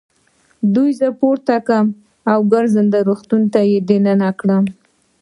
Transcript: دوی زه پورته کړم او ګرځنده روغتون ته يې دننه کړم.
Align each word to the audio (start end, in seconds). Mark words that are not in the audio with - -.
دوی 0.75 0.89
زه 0.99 1.07
پورته 1.19 1.55
کړم 1.67 1.87
او 2.31 2.39
ګرځنده 2.53 2.99
روغتون 3.07 3.41
ته 3.53 3.59
يې 3.69 3.79
دننه 3.89 4.29
کړم. 4.39 4.63